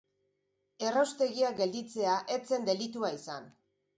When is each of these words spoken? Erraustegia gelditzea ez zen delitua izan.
Erraustegia 0.85 1.51
gelditzea 1.59 2.15
ez 2.37 2.39
zen 2.53 2.65
delitua 2.73 3.15
izan. 3.21 3.49